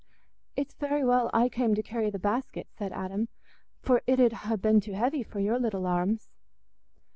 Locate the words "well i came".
1.05-1.75